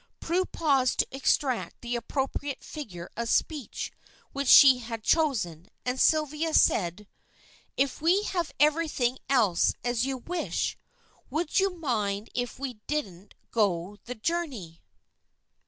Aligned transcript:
Prue 0.19 0.45
paused 0.45 0.97
to 0.97 1.07
extract 1.11 1.81
the 1.81 1.95
appropriate 1.95 2.63
figure 2.63 3.11
of 3.15 3.29
speech 3.29 3.91
which 4.33 4.47
she 4.47 4.79
had 4.79 5.03
chosen, 5.03 5.67
and 5.85 5.99
Sylvia 5.99 6.55
said 6.55 7.07
"If 7.77 8.01
we 8.01 8.23
have 8.23 8.51
everything 8.59 9.19
else 9.29 9.75
as 9.83 10.03
you 10.07 10.17
wish 10.17 10.73
it, 10.73 10.79
would 11.29 11.59
you 11.59 11.75
mind 11.75 12.31
if 12.33 12.57
we 12.57 12.79
didn't 12.87 13.35
go 13.51 13.97
the 14.05 14.15
journey?" 14.15 14.81